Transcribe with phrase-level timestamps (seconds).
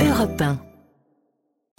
[0.00, 0.58] Europe 1.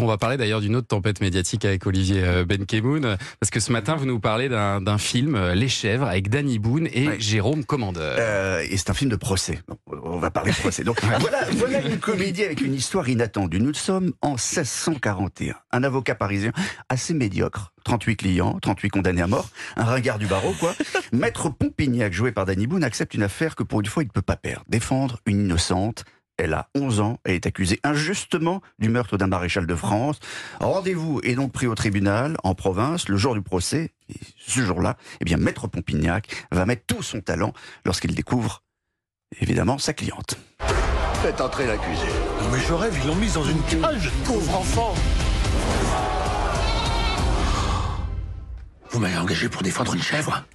[0.01, 3.69] On va parler d'ailleurs d'une autre tempête médiatique avec Olivier euh, Benkemoun, parce que ce
[3.71, 7.19] matin, vous nous parlez d'un film, euh, Les Chèvres, avec Danny Boone et Ouais.
[7.19, 8.15] Jérôme Commandeur.
[8.17, 9.59] Euh, et c'est un film de procès.
[9.87, 10.85] On va parler de procès.
[10.85, 13.59] Donc voilà, voilà une comédie avec une histoire inattendue.
[13.59, 15.55] Nous sommes en 1641.
[15.71, 16.53] Un avocat parisien
[16.87, 17.73] assez médiocre.
[17.83, 20.75] 38 clients, 38 condamnés à mort, un ringard du barreau, quoi.
[21.11, 24.11] Maître Pompignac, joué par Danny Boone, accepte une affaire que pour une fois il ne
[24.11, 24.63] peut pas perdre.
[24.69, 26.05] Défendre une innocente.
[26.39, 30.19] Elle a 11 ans, elle est accusée injustement du meurtre d'un maréchal de France.
[30.61, 33.91] Rendez-vous est donc pris au tribunal, en province, le jour du procès.
[34.07, 37.51] Et ce jour-là, eh bien, Maître Pompignac va mettre tout son talent
[37.83, 38.63] lorsqu'il découvre,
[39.41, 40.37] évidemment, sa cliente.
[41.21, 42.07] Faites entrer l'accusé.
[42.41, 44.95] Non mais je rêve, ils l'ont mise dans une cage, pauvre enfant
[48.91, 50.45] Vous m'avez engagé pour défendre une chèvre?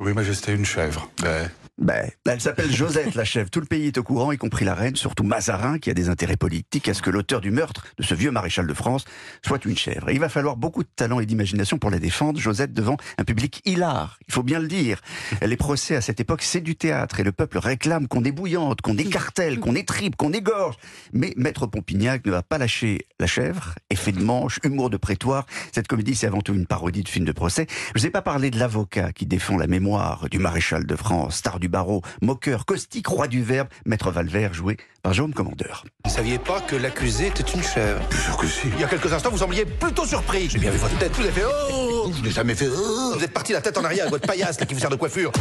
[0.00, 1.10] Oui, Majesté, une chèvre.
[1.22, 3.50] Ben, Ben, elle s'appelle Josette, la chef.
[3.50, 6.08] Tout le pays est au courant, y compris la reine, surtout Mazarin, qui a des
[6.08, 9.04] intérêts politiques à ce que l'auteur du meurtre de ce vieux maréchal de France
[9.44, 10.08] soit une chèvre.
[10.08, 13.24] Et il va falloir beaucoup de talent et d'imagination pour la défendre, Josette, devant un
[13.24, 14.20] public hilar.
[14.28, 15.00] Il faut bien le dire.
[15.42, 18.96] Les procès à cette époque, c'est du théâtre et le peuple réclame qu'on débouillante, qu'on
[18.96, 20.76] écartèle, qu'on étripe, qu'on égorge.
[21.12, 23.74] Mais Maître Pompignac ne va pas lâcher la chèvre.
[23.90, 25.44] Effet de manche, humour de prétoire.
[25.72, 27.66] Cette comédie, c'est avant tout une parodie de film de procès.
[27.96, 31.38] Je vous ai pas parlé de l'avocat qui défend la mémoire du maréchal de France,
[31.38, 35.86] star du barreau, moqueur, caustique, roi du verbe, Maître Valvert, joué par Jérôme Commandeur.
[36.04, 38.06] Vous ne saviez pas que l'accusé était une chèvre?
[38.10, 38.68] Bien sûr que si.
[38.74, 40.50] Il y a quelques instants, vous sembliez plutôt surpris.
[40.50, 42.10] J'ai bien vu votre tête, vous avez fait Oh!
[42.14, 43.14] Je n'ai jamais fait Oh!
[43.16, 44.96] Vous êtes parti la tête en arrière avec votre paillasse là, qui vous sert de
[44.96, 45.32] coiffure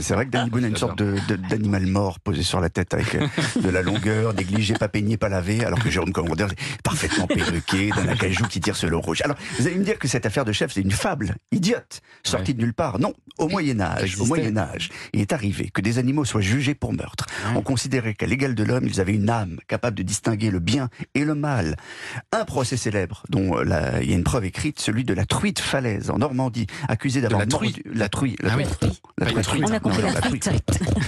[0.00, 2.68] C'est vrai que Danny Boone a une sorte de- de- d'animal mort posé sur la
[2.68, 3.26] tête avec euh,
[3.62, 7.90] de la longueur, négligé, pas peigné, pas lavé, alors que Jérôme Commandeur est parfaitement perruqué,
[7.90, 9.20] d'un acajou qui tire sur le rouge.
[9.24, 12.54] Alors, vous allez me dire que cette affaire de chef, c'est une fable, idiote, sortie
[12.54, 12.98] de nulle part.
[12.98, 14.26] Non, au Moyen-Âge, au.
[14.26, 17.26] Moyen-Âge, il est arrivé que des animaux soient jugés pour meurtre.
[17.54, 20.88] On considérait qu'à l'égal de l'homme, ils avaient une âme capable de distinguer le bien
[21.14, 21.76] et le mal.
[22.32, 25.24] Un procès célèbre, dont euh, la- il y a une preuve écrite, celui de la
[25.26, 28.36] truie de falaise en Normandie, accusé d'avoir la truie La truie.
[28.40, 28.64] La Ah oui.
[29.18, 29.60] La une truie.
[29.80, 29.94] Truite.
[29.94, 30.48] On a compris Non, la la truite.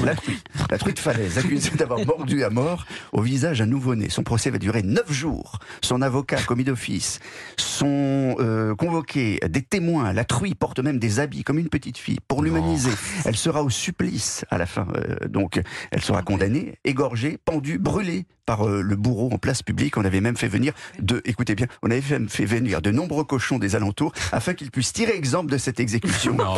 [0.05, 0.39] la truie,
[0.71, 4.09] la truie de falaise, accusée d'avoir mordu à mort au visage un nouveau-né.
[4.09, 5.59] Son procès va durer neuf jours.
[5.83, 7.21] Son avocat, commis d'office,
[7.57, 10.13] sont euh, convoqués des témoins.
[10.13, 12.91] La truie porte même des habits comme une petite fille pour l'humaniser.
[13.25, 14.87] Elle sera au supplice à la fin.
[14.97, 19.99] Euh, donc, elle sera condamnée, égorgée, pendue, brûlée par euh, le bourreau en place publique.
[19.99, 23.25] On avait même fait venir de, écoutez bien, on avait même fait venir de nombreux
[23.25, 26.35] cochons des alentours afin qu'ils puissent tirer exemple de cette exécution.
[26.49, 26.55] Non.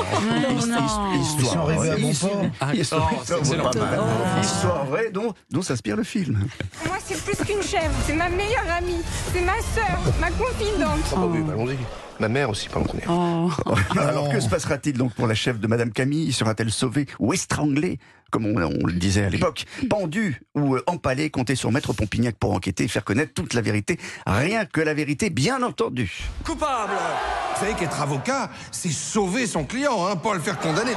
[1.16, 1.30] His- his-
[4.40, 5.06] Histoire vraie.
[5.08, 6.46] oh, dont, dont s'inspire le film.
[6.86, 9.00] Moi, c'est plus qu'une chèvre, c'est ma meilleure amie,
[9.32, 11.00] c'est ma sœur, ma confidente.
[11.12, 11.76] Oh, bah oui, bah, allons-y.
[12.20, 12.92] Ma mère aussi, pardon.
[13.98, 16.32] Alors que se passera-t-il donc pour la chef de Madame Camille?
[16.32, 17.98] Sera-t-elle sauvée ou étranglée
[18.30, 22.36] comme on, on le disait à l'époque, pendue ou euh, empalée, comptez sur Maître Pompignac
[22.36, 26.10] pour enquêter et faire connaître toute la vérité, rien que la vérité, bien entendu.
[26.44, 26.92] Coupable
[27.54, 30.92] Vous savez qu'être avocat, c'est sauver son client, hein, pas le faire condamner.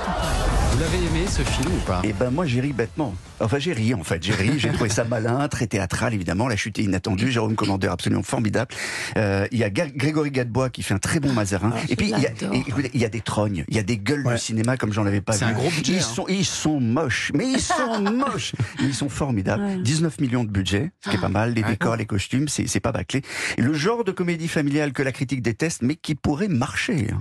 [0.72, 2.02] Vous l'avez aimé ce film ou pas?
[2.04, 3.14] Et ben moi j'ai ri bêtement.
[3.40, 6.56] Enfin j'ai ri en fait, j'ai ri, j'ai trouvé ça malin, très théâtral évidemment, la
[6.56, 8.74] chute est inattendue, Jérôme Commandeur absolument formidable.
[9.18, 11.74] Euh, Il y a Grégory Gadebois qui fait un très bon Mazarin.
[11.90, 12.54] et puis il y, a, l'adore.
[12.54, 14.94] et écoutez, il y a des trognes, il y a des gueules du cinéma comme
[14.94, 15.52] j'en avais pas C'est vu.
[15.52, 16.02] un gros budget, Ils hein.
[16.02, 18.54] sont, ils sont moches, mais ils sont moches.
[18.80, 19.82] Mais ils sont formidables.
[19.84, 21.54] 19 millions de budget, ce qui est pas mal.
[21.54, 23.22] Les décors, les costumes, c'est c'est pas bâclé.
[23.58, 27.08] Et le genre de comédie familiale que la critique déteste, mais qui pourrait marcher.
[27.14, 27.20] hein.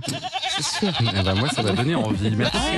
[1.01, 2.31] Eh ben, moi, ça m'a donné envie.
[2.35, 2.73] Merci Ouais,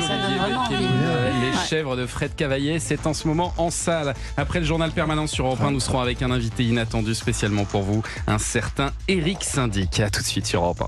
[0.69, 0.87] Olivier.
[1.03, 4.13] Euh, Les chèvres de Fred Cavaillé, c'est en ce moment en salle.
[4.37, 7.81] Après le journal permanent sur Europe 1, nous serons avec un invité inattendu spécialement pour
[7.83, 9.99] vous, un certain Eric Syndic.
[9.99, 10.87] À tout de suite sur Europe 1.